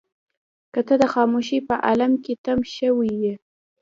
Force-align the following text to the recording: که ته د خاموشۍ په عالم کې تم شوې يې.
که 0.73 0.81
ته 0.87 0.95
د 1.01 1.03
خاموشۍ 1.13 1.59
په 1.69 1.75
عالم 1.85 2.13
کې 2.23 2.33
تم 2.45 2.59
شوې 2.75 3.11
يې. 3.23 3.33